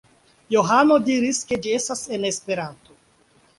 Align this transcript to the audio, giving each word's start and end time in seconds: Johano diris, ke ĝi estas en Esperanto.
Johano 0.55 0.97
diris, 1.09 1.43
ke 1.51 1.61
ĝi 1.67 1.77
estas 1.81 2.03
en 2.19 2.27
Esperanto. 2.33 3.01